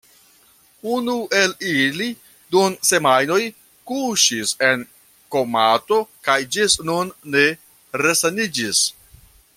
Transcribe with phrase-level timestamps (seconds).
[0.93, 2.07] Unu el ili
[2.55, 3.37] dum semajnoj
[3.91, 4.87] kuŝis en
[5.37, 7.47] komato kaj ĝis nun ne
[8.05, 8.87] resaniĝis.